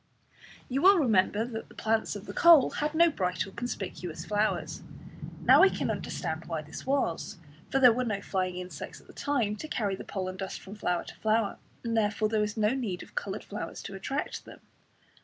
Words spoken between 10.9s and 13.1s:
to flower, and therefore there was no need